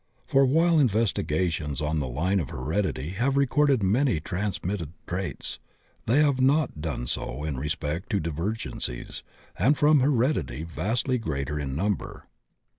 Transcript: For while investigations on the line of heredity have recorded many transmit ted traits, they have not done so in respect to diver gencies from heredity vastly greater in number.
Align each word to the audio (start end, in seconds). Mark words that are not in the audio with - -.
For 0.25 0.47
while 0.47 0.79
investigations 0.79 1.79
on 1.79 1.99
the 1.99 2.07
line 2.07 2.39
of 2.39 2.49
heredity 2.49 3.09
have 3.09 3.37
recorded 3.37 3.83
many 3.83 4.19
transmit 4.19 4.79
ted 4.79 4.93
traits, 5.05 5.59
they 6.07 6.23
have 6.23 6.41
not 6.41 6.81
done 6.81 7.05
so 7.05 7.43
in 7.43 7.59
respect 7.59 8.09
to 8.09 8.19
diver 8.19 8.53
gencies 8.53 9.21
from 9.75 9.99
heredity 9.99 10.63
vastly 10.63 11.19
greater 11.19 11.59
in 11.59 11.75
number. 11.75 12.25